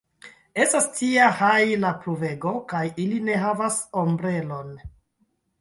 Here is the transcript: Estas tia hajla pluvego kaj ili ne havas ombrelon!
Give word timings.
Estas 0.63 0.87
tia 0.99 1.27
hajla 1.41 1.91
pluvego 2.05 2.53
kaj 2.73 2.83
ili 3.05 3.23
ne 3.29 3.39
havas 3.45 3.81
ombrelon! 4.05 4.77